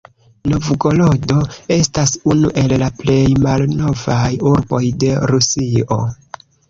[0.51, 1.35] Novgorodo
[1.75, 6.01] estas unu el la plej malnovaj urboj de Rusio.